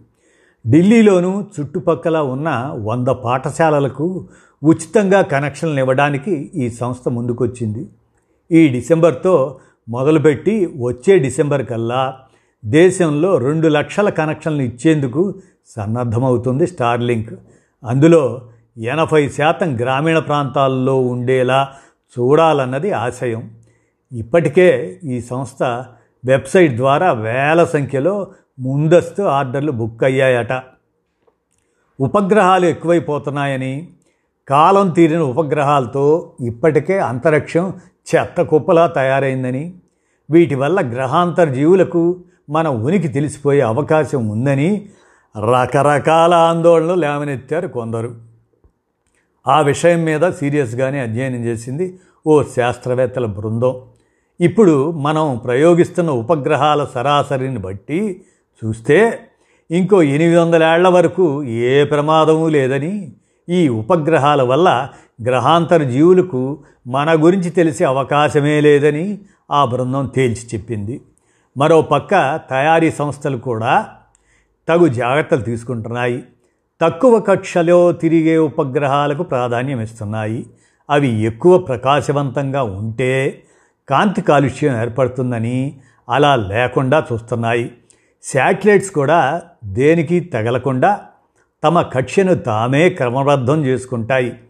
ఢిల్లీలోనూ 0.70 1.44
చుట్టుపక్కల 1.60 2.18
ఉన్న 2.18 2.76
వంద 2.82 3.08
పాఠశాలలకు 3.08 4.28
ఉచితంగా 4.64 5.22
కనెక్షన్లు 5.22 5.80
ఇవ్వడానికి 5.80 6.50
ఈ 6.54 6.70
సంస్థ 6.70 7.08
ముందుకొచ్చింది. 7.08 7.88
ఈ 8.52 8.68
డిసెంబర్తో 8.68 9.58
మొదలుపెట్టి 9.88 10.66
వచ్చే 10.66 11.18
డిసెంబర్ 11.18 11.66
కల్లా 11.66 12.18
దేశంలో 12.64 13.38
రెండు 13.38 13.68
లక్షల 13.68 14.08
కనెక్షన్లు 14.08 14.62
ఇచ్చేందుకు 14.62 15.34
సన్నద్ధమవుతుంది 15.66 16.66
స్టార్లింక్. 16.66 17.34
అందులో 17.84 18.48
ఎనభై 18.78 19.28
శాతం 19.28 19.80
గ్రామీణ 19.80 20.18
ప్రాంతాల్లో 20.18 21.00
ఉండేలా 21.00 21.68
చూడాలన్నది 22.18 22.92
ఆశయం. 22.92 23.50
ఇప్పటికే 24.12 25.00
ఈ 25.04 25.20
సంస్థ 25.20 25.62
వెబ్సైట్ 26.24 26.76
ద్వారా 26.76 27.12
వేల 27.12 27.64
సంఖ్యలో 27.64 28.32
ముందస్తు 28.58 29.22
ఆర్డర్లు 29.22 29.72
బుక్ 29.72 30.04
అయ్యాయట. 30.04 30.62
ఉపగ్రహాలు 32.00 32.66
ఎక్కువైపోతున్నాయని 32.66 33.88
కాలం 34.48 34.90
తీరిన 34.90 35.18
ఉపగ్రహాలతో 35.18 36.32
ఇప్పటికే 36.40 36.98
అంతరిక్షం 36.98 37.72
చెత్త 38.14 38.42
కుప్పలా 38.42 38.86
తయారైందని 38.86 39.74
వీటి 40.30 40.54
వల్ల 40.54 40.80
గ్రహాంతర 40.80 41.48
జీవులకు 41.48 42.20
మన 42.50 42.68
ఉనికి 42.68 43.08
తెలిసిపోయే 43.08 43.60
అవకాశం 43.60 44.28
ఉందని 44.28 44.88
రకరకాల 45.50 46.34
ఆందోళనలు 46.34 46.94
లేవనెత్తారు 46.94 47.68
కొందరు. 47.68 48.14
ఆ 49.46 49.60
విషయం 49.60 50.04
మీద 50.04 50.30
సీరియస్గానే 50.30 51.00
అధ్యయనం 51.00 51.44
చేసింది 51.44 51.98
ఓ 52.26 52.42
శాస్త్రవేత్తల 52.42 53.26
బృందం. 53.26 53.80
ఇప్పుడు 54.40 54.90
మనం 54.90 55.40
ప్రయోగిస్తున్న 55.44 56.10
ఉపగ్రహాల 56.10 56.84
సరాసరిని 56.84 57.58
బట్టి 57.58 58.24
చూస్తే 58.64 59.18
ఇంకో 59.70 60.02
ఎనిమిది 60.02 60.36
వందల 60.36 60.62
ఏళ్ళ 60.62 60.88
వరకు 60.88 61.44
ఏ 61.44 61.84
ప్రమాదము 61.84 62.48
లేదని 62.48 63.12
ఈ 63.48 63.68
ఉపగ్రహాల 63.68 64.42
వల్ల 64.42 64.88
గ్రహాంతర 65.24 65.82
జీవులకు 65.82 66.58
మన 66.86 67.24
గురించి 67.24 67.50
తెలిసే 67.50 67.84
అవకాశమే 67.84 68.60
లేదని 68.60 69.18
ఆ 69.50 69.64
బృందం 69.64 70.06
తేల్చి 70.06 70.46
చెప్పింది. 70.54 71.00
మరో 71.56 71.82
పక్క 71.82 72.40
తయారీ 72.50 72.90
సంస్థలు 72.90 73.36
కూడా 73.36 73.88
తగు 74.68 74.88
జాగ్రత్తలు 74.88 75.40
తీసుకుంటున్నాయి. 75.40 76.24
తక్కువ 76.80 77.20
కక్షలో 77.20 77.92
తిరిగే 77.92 78.38
ఉపగ్రహాలకు 78.38 79.22
ప్రాధాన్యం 79.22 79.80
ఇస్తున్నాయి. 79.80 80.46
అవి 80.90 81.08
ఎక్కువ 81.08 81.58
ప్రకాశవంతంగా 81.58 82.62
ఉంటే 82.62 83.42
కాంతి 83.88 84.22
కాలుష్యం 84.22 84.80
ఏర్పడుతుందని 84.80 85.76
అలా 86.08 86.36
లేకుండా 86.36 87.04
చూస్తున్నాయి. 87.12 87.72
శాటిలైట్స్ 88.22 88.90
కూడా 88.90 89.42
దేనికి 89.64 90.20
తగలకుండా 90.20 91.00
తమ 91.64 91.82
కక్ష్యను 91.82 92.34
తామే 92.34 92.88
క్రమబద్ధం 92.88 93.64
చేసుకుంటాయి. 93.64 94.40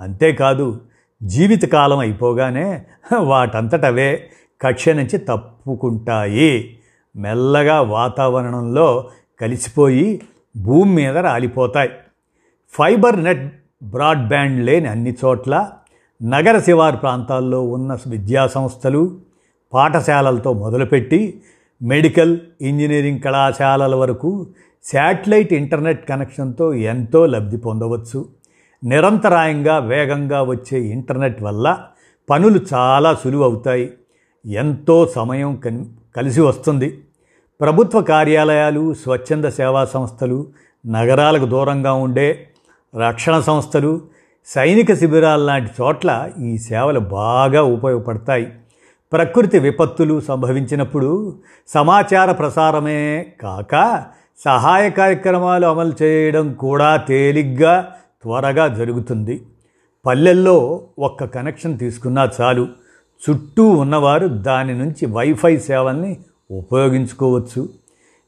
అంతేకాదు 0.00 0.80
జీవితకాలం 1.22 1.98
అయిపోగానే 1.98 2.84
వాటంతటవే 3.18 4.30
కక్ష 4.62 4.88
నుంచి 4.88 5.18
తప్పుకుంటాయి. 5.18 6.78
మెల్లగా 7.16 7.80
వాతావరణంలో 7.80 9.08
కలిసిపోయి 9.40 10.20
భూమి 10.56 10.94
మీద 10.94 11.18
రాలిపోతాయి. 11.18 11.90
ఫైబర్ 12.70 13.24
నెట్ 13.24 13.62
బ్రాడ్బ్యాండ్ 13.82 14.66
లేని 14.66 14.88
అన్ని 14.88 15.14
చోట్ల 15.24 15.70
నగర 16.22 16.58
శివారు 16.58 16.96
ప్రాంతాల్లో 16.96 17.62
ఉన్న 17.62 17.98
విద్యాసంస్థలు 18.06 19.18
పాఠశాలలతో 19.72 20.52
మొదలుపెట్టి 20.52 21.42
మెడికల్ 21.82 22.38
ఇంజనీరింగ్ 22.60 23.20
కళాశాలల 23.20 23.94
వరకు 23.94 24.46
శాటిలైట్ 24.92 25.52
ఇంటర్నెట్ 25.52 26.08
కనెక్షన్తో 26.08 26.74
ఎంతో 26.74 27.26
లబ్ధి 27.26 27.56
పొందవచ్చు. 27.56 28.28
నిరంతరాయంగా 28.84 29.78
వేగంగా 29.78 30.42
వచ్చే 30.42 30.80
ఇంటర్నెట్ 30.80 31.42
వల్ల 31.42 31.78
పనులు 32.30 32.60
చాలా 32.74 33.14
సులువవుతాయి 33.14 33.92
ఎంతో 34.46 35.06
సమయం 35.06 35.56
కలిసి 36.16 36.40
వస్తుంది. 36.40 37.00
ప్రభుత్వ 37.60 38.00
కార్యాలయాలు 38.00 38.94
స్వచ్ఛంద 38.94 39.44
సేవా 39.44 39.84
సంస్థలు 39.84 40.46
నగరాలకు 40.86 41.44
దూరంగా 41.44 41.92
ఉండే 41.92 42.46
రక్షణ 43.06 43.40
సంస్థలు 43.40 44.00
సైనిక 44.46 44.94
శిబిరాల 44.94 45.40
లాంటి 45.40 45.70
చోట్ల 45.80 46.30
ఈ 46.42 46.58
సేవలు 46.58 47.00
బాగా 47.00 47.62
ఉపయోగపడతాయి. 47.62 48.52
ప్రకృతి 49.12 49.58
విపత్తులు 49.58 50.20
సంభవించినప్పుడు 50.20 51.38
సమాచార 51.68 52.32
ప్రసారమే 52.32 53.26
కాక 53.40 54.04
సహాయ 54.44 54.90
కార్యక్రమాలు 54.90 55.66
అమలు 55.66 55.92
చేయడం 56.02 56.52
కూడా 56.52 56.96
తేలిగ్గా 56.96 57.92
త్వరగా 58.22 58.68
జరుగుతుంది. 58.68 59.42
పల్లెల్లో 60.06 60.86
ఒక్క 60.98 61.24
కనెక్షన్ 61.24 61.78
తీసుకున్నా 61.78 62.30
చాలు. 62.40 62.68
చుట్టూ 63.30 63.68
ఉన్నవారు 63.68 64.26
దాని 64.26 64.78
నుంచి 64.78 65.06
వైఫై 65.06 65.56
సేవల్ని 65.56 66.16
ఉపయోగించుకోవచ్చు. 66.50 67.68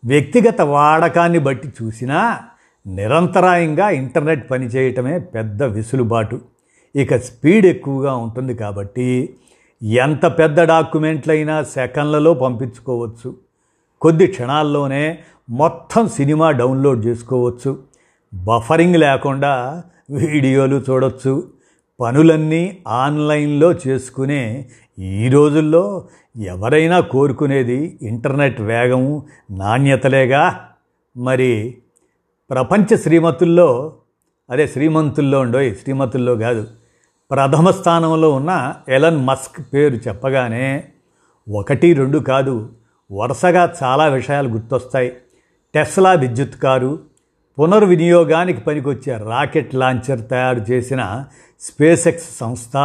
వ్యక్తిగత 0.05 0.61
వాడకాన్ని 0.61 1.39
బట్టి 1.39 1.73
చూసినా 1.83 2.39
నిరంతరాయంగా 2.87 3.91
ఇంటర్నెట్ 3.91 4.51
పనిచేయటమే 4.51 5.19
పెద్ద 5.19 5.63
విసులుబాటు. 5.63 6.41
ఇక 6.97 7.17
స్పీడ్ 7.17 7.67
ఎక్కువగా 7.67 8.17
ఉంటుంది 8.17 8.55
కాబట్టి 8.55 9.37
ఎంత 9.83 10.27
పెద్ద 10.27 10.61
డాక్యుమెంట్లైనా 10.61 11.63
సెకండ్లలో 11.63 12.35
పంపించుకోవచ్చు. 12.35 13.37
కొద్ది 14.01 14.27
క్షణాల్లోనే 14.27 15.19
మొత్తం 15.51 16.09
సినిమా 16.09 16.51
డౌన్లోడ్ 16.51 17.07
చేసుకోవచ్చు. 17.07 17.83
బఫరింగ్ 18.35 18.97
లేకుండా 18.97 19.83
వీడియోలు 20.11 20.83
చూడొచ్చు. 20.91 21.51
పనులన్నీ 22.01 22.79
ఆన్లైన్లో 22.89 23.73
చేసుకునే 23.73 24.69
ఈ 24.99 25.29
రోజుల్లో 25.29 26.09
ఎవరైనా 26.45 27.01
కోరుకునేది 27.01 27.99
ఇంటర్నెట్ 28.03 28.61
వేగం 28.61 29.23
నాణ్యతలేగా? 29.51 30.69
మరి 31.17 31.79
ప్రపంచ 32.51 32.97
శ్రీమతుల్లో 32.97 33.93
అదే 34.51 34.67
శ్రీమంతుల్లో 34.67 35.41
ఉండోయ్ 35.41 35.75
శ్రీమతుల్లో 35.75 36.37
కాదు. 36.37 36.67
ప్రథమ 37.31 37.71
స్థానంలో 37.71 38.33
ఉన్న 38.33 38.75
ఎలన్ 38.89 39.27
మస్క్ 39.27 39.75
పేరు 39.75 39.95
చెప్పగానే 39.95 40.85
ఒకటి 41.51 41.93
రెండు 41.93 42.19
కాదు 42.19 42.69
వరుసగా 43.13 43.75
చాలా 43.83 44.07
విషయాలు 44.07 44.49
గుర్తొస్తాయి. 44.49 45.13
టెస్లా 45.75 46.13
విద్యుత్ 46.13 46.55
కారు 46.55 46.99
పునర్వినియోగానికి 47.59 48.61
పనికొచ్చే 48.61 49.17
రాకెట్ 49.17 49.75
లాంచర్ 49.75 50.29
తయారు 50.31 50.61
చేసిన 50.71 51.25
స్పేస్ 51.61 52.09
ఎక్స్ 52.09 52.39
సంస్థ 52.39 52.77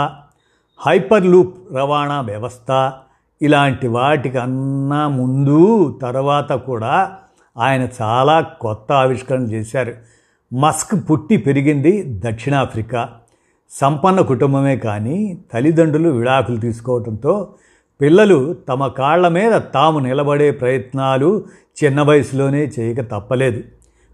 హైపర్ 0.88 1.26
లూప్ 1.26 1.76
రవాణా 1.76 2.22
వ్యవస్థ 2.22 2.94
ఇలాంటి 3.42 3.88
వాటికి 3.88 4.38
అన్నా 4.38 5.08
ముందు 5.08 6.00
తర్వాత 6.02 6.52
కూడా 6.52 7.18
ఆయన 7.58 7.88
చాలా 8.02 8.42
కొత్త 8.42 8.92
ఆవిష్కరణ 8.92 9.44
చేశారు. 9.44 9.94
మస్క్ 10.54 11.10
పుట్టి 11.10 11.38
పెరిగింది 11.38 12.04
దక్షిణాఫ్రికా. 12.08 13.10
సంపన్న 13.80 14.22
కుటుంబమే 14.22 14.76
కానీ 14.78 15.38
తల్లిదండ్రులు 15.54 16.10
విడాకులు 16.10 16.58
తీసుకోవడంతో 16.58 17.54
పిల్లలు 18.02 18.54
తమ 18.54 18.88
కాళ్ళ 18.88 19.28
మీద 19.28 19.54
తాము 19.54 20.00
నిలబడే 20.00 20.52
ప్రయత్నాలు 20.52 21.46
చిన్న 21.84 22.02
వయసులోనే 22.02 22.72
చేయక 22.80 23.02
తప్పలేదు. 23.02 23.64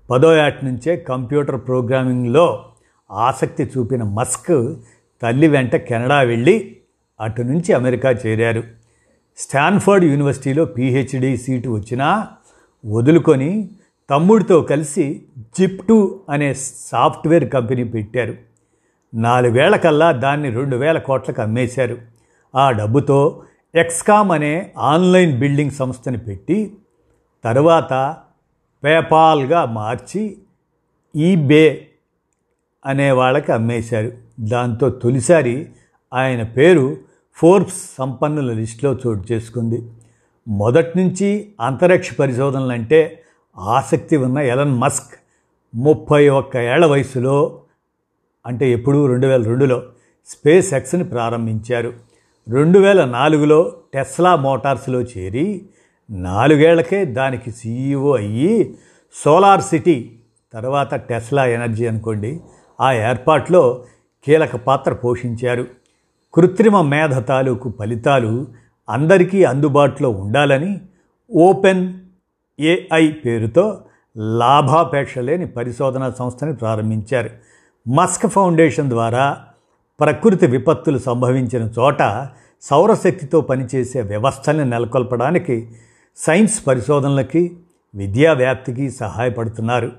పదో 0.10 0.38
ఏట 0.38 0.66
నుంచే 0.66 0.98
కంప్యూటర్ 0.98 1.68
ప్రోగ్రామింగ్లో 1.68 2.64
ఆసక్తి 3.12 3.64
చూపిన 3.64 4.04
మస్క్ 4.04 4.76
తల్లి 5.22 5.48
వెంట 5.48 5.76
కెనడా 5.76 6.22
వెళ్ళి 6.22 6.76
అటు 7.22 7.42
నుంచి 7.42 7.74
అమెరికా 7.74 8.12
చేరారు. 8.12 8.64
స్టాన్ఫర్డ్ 9.38 10.06
యూనివర్సిటీలో 10.06 10.66
పీహెచ్డీ 10.66 11.38
సీటు 11.38 11.70
వచ్చినా 11.70 12.28
వదులుకొని 12.86 13.70
తమ్ముడితో 14.10 14.62
కలిసి 14.62 15.22
జిప్టు 15.58 16.20
అనే 16.30 16.54
సాఫ్ట్వేర్ 16.92 17.50
కంపెనీ 17.50 17.84
పెట్టారు. 17.84 18.47
నాలుగేళ్ళకల్లా 19.14 20.12
దాన్ని 20.12 20.50
రెండు 20.50 20.78
వేల 20.78 20.98
కోట్లకు 20.98 21.42
అమ్మేశారు. 21.42 21.98
ఆ 22.56 22.72
డబ్బుతో 22.72 23.44
ఎక్స్కామ్ 23.76 24.32
అనే 24.32 24.74
ఆన్లైన్ 24.78 25.40
బిల్డింగ్ 25.40 25.72
సంస్థని 25.72 26.18
పెట్టి 26.18 26.74
తరువాత 27.44 28.18
పేపాల్గా 28.84 29.66
మార్చి 29.66 30.38
ఈబే 31.16 31.88
అనే 32.86 33.12
వాళ్ళకి 33.12 33.52
అమ్మేశారు. 33.52 34.12
దాంతో 34.40 34.90
తొలిసారి 34.90 35.70
ఆయన 36.14 36.44
పేరు 36.44 36.98
ఫోర్బ్స్ 37.36 37.96
సంపన్నుల 37.98 38.54
లిస్టులో 38.54 38.94
చోటు 39.08 39.24
చేసుకుంది. 39.32 39.92
మొదటి 40.48 41.00
నుంచి 41.00 41.54
అంతరిక్ష 41.62 42.14
పరిశోధనలు 42.14 42.72
అంటే 42.72 43.24
ఆసక్తి 43.58 44.18
ఉన్న 44.18 44.40
ఎలన్ 44.40 44.72
మస్క్ 44.72 45.14
ముప్పై 45.76 46.30
ఒక్క 46.30 46.58
ఏళ్ళ 46.58 46.86
వయసులో 46.86 47.62
అంటే 48.48 48.72
ఎప్పుడు 48.72 49.08
రెండు 49.08 49.28
వేల 49.28 49.44
రెండులో 49.44 49.84
స్పేస్ 50.28 50.74
ఎక్స్ని 50.74 51.04
ప్రారంభించారు. 51.04 51.94
రెండు 52.50 52.80
వేల 52.80 53.06
నాలుగులో 53.06 53.74
టెస్లా 53.94 54.36
మోటార్స్లో 54.36 55.02
చేరి 55.02 55.66
నాలుగేళ్ళకే 56.10 57.06
దానికి 57.06 57.52
సీఈఓ 57.52 58.18
అయ్యి 58.18 58.76
సోలార్ 59.26 59.62
సిటీ 59.62 60.20
తర్వాత 60.54 60.96
టెస్లా 60.96 61.46
ఎనర్జీ 61.46 61.86
అనుకోండి 61.86 62.40
ఆ 62.82 62.94
ఏర్పాట్లో 62.94 63.86
కీలక 64.26 64.56
పాత్ర 64.56 64.94
పోషించారు. 64.94 65.68
కృత్రిమ 66.34 66.82
మేధ 66.82 67.18
తాలూకు 67.18 67.74
ఫలితాలు 67.80 68.48
అందరికీ 68.90 69.44
అందుబాటులో 69.44 70.10
ఉండాలని 70.10 70.82
ఓపెన్ 71.36 71.94
ఏఐ 72.60 73.12
పేరుతో 73.12 73.82
లాభాపేక్ష 74.18 75.18
లేని 75.18 75.48
పరిశోధనా 75.48 76.10
సంస్థని 76.10 76.54
ప్రారంభించారు. 76.56 77.30
మస్క్ 77.88 78.28
ఫౌండేషన్ 78.28 78.90
ద్వారా 78.90 79.38
ప్రకృతి 80.00 80.48
విపత్తులు 80.48 80.98
సంభవించిన 80.98 81.70
చోట 81.80 82.28
సౌరశక్తితో 82.62 83.42
పనిచేసే 83.42 84.02
వ్యవస్థల్ని 84.02 84.66
నెలకొల్పడానికి 84.66 85.72
సైన్స్ 86.16 86.68
పరిశోధనలకి 86.68 87.58
విద్యా 87.96 88.34
వ్యాప్తికి 88.34 88.92
సహాయపడుతున్నారు. 88.92 89.92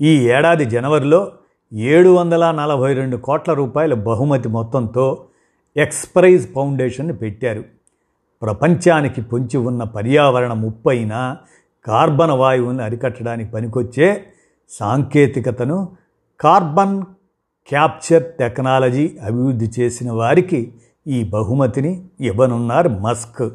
ఈ 0.00 0.28
ఏడాది 0.28 0.64
జనవరిలో 0.64 1.32
ఏడు 1.72 2.08
వందల 2.08 2.50
నలభై 2.50 2.94
రెండు 2.94 3.16
కోట్ల 3.16 3.52
రూపాయల 3.52 3.94
బహుమతి 3.94 4.48
మొత్తంతో 4.48 5.24
ఎక్స్ప్రైజ్ 5.76 6.48
ఫౌండేషన్ 6.52 7.20
పెట్టారు. 7.22 7.64
ప్రపంచానికి 8.42 9.20
పొంచి 9.20 9.56
ఉన్న 9.56 9.84
పర్యావరణ 9.84 10.52
ముప్పైన 10.52 11.36
కార్బన్ 11.86 12.30
వాయువుని 12.30 12.82
అరికట్టడానికి 12.82 13.50
పనికొచ్చే 13.50 14.26
సాంకేతికతను 14.68 15.88
కార్బన్ 16.40 17.02
క్యాప్చర్ 17.68 18.34
టెక్నాలజీ 18.34 19.18
అభివృద్ధి 19.26 19.70
చేసిన 19.80 20.12
వారికి 20.12 20.72
ఈ 21.06 21.24
బహుమతిని 21.24 22.04
ఇవ్వనున్నారు 22.20 22.88
మస్క్. 22.88 23.52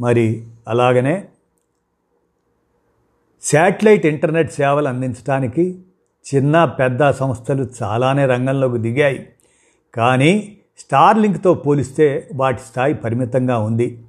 మరి 0.00 0.46
అలాగనే 0.68 1.28
శాటిలైట్ 3.42 4.06
ఇంటర్నెట్ 4.06 4.52
సేవలు 4.52 4.88
అందించడానికి 4.88 5.78
చిన్న 6.34 6.64
పెద్ద 6.64 7.10
సంస్థలు 7.10 7.70
చాలానే 7.82 8.26
రంగంలోకి 8.26 8.78
దిగాయి. 8.78 9.28
కానీ 9.94 10.58
స్టార్లింక్తో 10.78 11.54
పోలిస్తే 11.54 12.30
వాటి 12.34 12.60
స్థాయి 12.60 12.94
పరిమితంగా 12.94 13.58
ఉంది. 13.58 14.04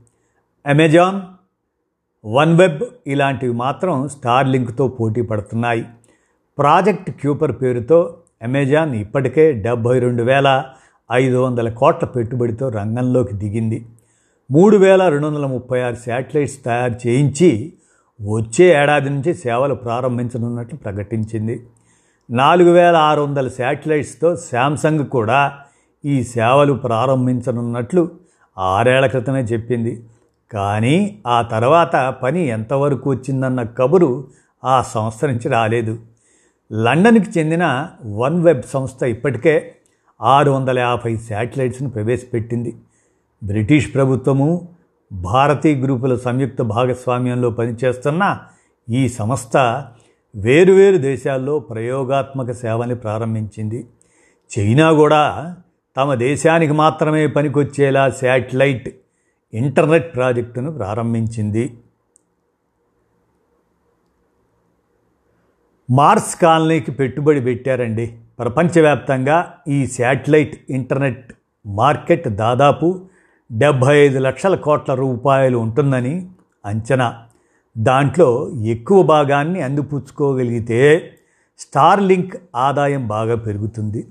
అమెజాన్ 0.65 1.21
వన్ 2.25 2.57
వెబ్ 2.57 2.83
ఇలాంటివి 3.07 3.53
మాత్రం 3.53 4.07
స్టార్లింక్తో 4.07 4.87
పోటీ 4.87 5.21
పడుతున్నాయి. 5.21 5.85
ప్రాజెక్ట్ 6.57 7.11
క్యూపర్ 7.11 7.61
పేరుతో 7.61 8.17
అమెజాన్ 8.43 8.95
ఇప్పటికే 8.95 9.53
డెబ్భై 9.53 9.99
రెండు 9.99 10.23
వేల 10.23 10.63
ఐదు 11.11 11.37
వందల 11.37 11.69
కోట్ల 11.69 12.05
పెట్టుబడితో 12.05 12.69
రంగంలోకి 12.69 13.33
దిగింది. 13.33 13.85
మూడు 14.51 14.77
వేల 14.77 15.09
రెండు 15.09 15.27
వందల 15.27 15.45
ముప్పై 15.45 15.81
ఆరు 15.81 15.95
శాటిలైట్స్ 15.95 16.63
తయారు 16.65 17.07
చేయించి 17.07 17.73
వచ్చే 18.21 18.65
ఏడాది 18.65 19.09
నుంచి 19.09 19.33
సేవలు 19.33 19.75
ప్రారంభించనున్నట్లు 19.75 20.77
ప్రకటించింది. 20.77 21.67
నాలుగు 22.29 22.71
వేల 22.71 22.95
ఆరు 22.95 23.21
వందల 23.21 23.47
శాటిలైట్స్తో 23.47 24.35
శాంసంగ్ 24.35 25.05
కూడా 25.05 25.53
ఈ 26.05 26.23
సేవలు 26.23 26.73
ప్రారంభించనున్నట్లు 26.73 28.11
ఆరేళ్ళ 28.57 29.05
క్రితమే 29.05 29.41
చెప్పింది. 29.41 30.03
కానీ 30.53 31.19
ఆ 31.27 31.41
తర్వాత 31.41 32.15
పని 32.23 32.47
ఎంతవరకు 32.47 33.09
వచ్చిందన్న 33.09 33.63
కబురు 33.63 34.27
ఆ 34.65 34.81
సంస్థ 34.81 35.25
నుంచి 35.25 35.49
రాలేదు. 35.49 35.97
లండన్కి 36.71 37.39
చెందిన 37.39 37.87
వన్ 38.05 38.43
వెబ్ 38.43 38.61
సంస్థ 38.63 39.03
ఇప్పటికే 39.03 39.75
ఆరు 40.21 40.51
వందల 40.51 40.79
యాభై 40.79 41.17
శాటిలైట్స్ను 41.17 41.89
ప్రవేశపెట్టింది. 41.89 42.75
బ్రిటిష్ 43.43 43.93
ప్రభుత్వము 43.93 44.67
భారతీ 45.11 45.75
గ్రూపుల 45.75 46.15
సంయుక్త 46.15 46.61
భాగస్వామ్యంలో 46.61 47.49
పనిచేస్తున్న 47.49 48.39
ఈ 48.89 49.09
సంస్థ 49.09 49.57
వేరువేరు 50.35 50.97
దేశాల్లో 50.97 51.59
ప్రయోగాత్మక 51.59 52.51
సేవని 52.51 52.95
ప్రారంభించింది. 52.95 53.87
చైనా 54.57 54.91
కూడా 54.91 55.55
తమ 55.97 56.13
దేశానికి 56.13 56.73
మాత్రమే 56.73 57.27
పనికొచ్చేలా 57.27 58.09
శాటిలైట్ 58.09 58.89
ఇంటర్నెట్ 59.53 60.15
ప్రాజెక్టును 60.15 60.71
ప్రారంభించింది. 60.71 61.77
మార్స్ 65.91 66.35
కాలనీకి 66.35 66.91
పెట్టుబడి 66.91 67.41
పెట్టారండి. 67.41 68.17
ప్రపంచవ్యాప్తంగా 68.39 69.53
ఈ 69.67 69.87
శాటిలైట్ 69.87 70.57
ఇంటర్నెట్ 70.69 71.33
మార్కెట్ 71.65 72.29
దాదాపు 72.29 73.01
డెబ్భై 73.51 73.97
ఐదు 73.97 74.19
లక్షల 74.19 74.55
కోట్ల 74.55 74.93
రూపాయలు 74.93 75.57
ఉంటుందని 75.57 76.27
అంచనా. 76.65 77.15
దాంట్లో 77.77 78.51
ఎక్కువ 78.63 79.03
భాగాన్ని 79.03 79.61
అందిపుచ్చుకోగలిగితే 79.61 81.11
స్టార్ 81.59 82.03
లింక్ 82.03 82.35
ఆదాయం 82.55 83.07
బాగా 83.07 83.35
పెరుగుతుంది. 83.35 84.07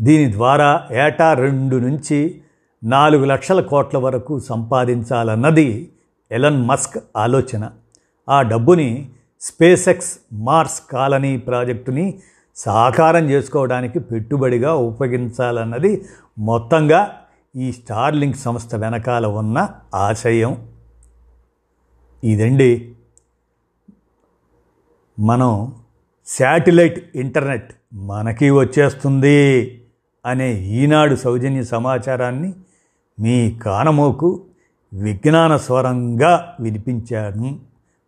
దీని 0.00 0.32
ద్వారా 0.32 0.88
ఏటా 0.92 1.32
రెండు 1.32 1.76
నుంచి 1.76 2.40
నాలుగు 2.84 3.24
లక్షల 3.24 3.60
కోట్ల 3.60 3.98
వరకు 3.98 4.38
సంపాదించాలన్నది 4.38 5.88
ఎలన్ 6.32 6.66
మస్క్ 6.66 6.98
ఆలోచన. 7.16 7.70
ఆ 8.28 8.42
డబ్బుని 8.42 9.08
స్పేస్ 9.42 9.88
ఎక్స్ 9.88 10.18
మార్స్ 10.32 10.82
కాలనీ 10.92 11.36
ప్రాజెక్టుని 11.36 12.20
సాకారం 12.56 13.30
చేసుకోవడానికి 13.30 13.98
పెట్టుబడిగా 13.98 14.74
ఉపయోగించాలన్నది 14.74 16.04
మొత్తంగా 16.38 17.20
ఈ 17.56 17.72
స్టార్లింక్ 17.72 18.36
సంస్థ 18.36 18.74
వెనకాల 18.74 19.26
ఉన్న 19.26 19.74
ఆశయం. 19.94 20.68
ఇదండి 22.24 22.94
మనం 25.18 25.72
శాటిలైట్ 26.26 27.16
ఇంటర్నెట్ 27.16 27.72
మనకి 27.92 28.50
వచ్చేస్తుంది 28.50 29.78
అనే 30.26 30.52
ఈనాడు 30.52 31.14
సౌజన్య 31.14 31.62
సమాచారాన్ని 31.64 32.54
మీ 33.20 33.50
కానమోకు 33.50 34.44
విజ్ఞాన 34.94 35.56
స్వరంగా 35.56 36.56
వినిపించాను. 36.60 37.60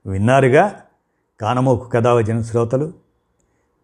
విన్నారుగా? 0.06 0.80
కానమోకు 1.40 1.88
కథావచన 1.88 2.40
శ్రోతలు? 2.40 2.92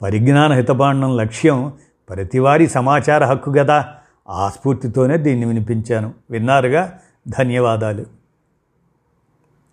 పరిజ్ఞాన 0.03 0.53
హితబాండం 0.53 1.17
లక్ష్యం 1.17 1.73
ప్రతివారి 2.09 2.67
సమాచార 2.67 3.25
హక్కు 3.25 3.53
కదా 3.53 3.89
ఆ 4.29 4.49
స్ఫూర్తితోనే 4.49 5.17
దీన్ని 5.17 5.47
వినిపించాను. 5.47 6.15
విన్నారుగా? 6.31 6.99
ధన్యవాదాలు. 7.29 8.20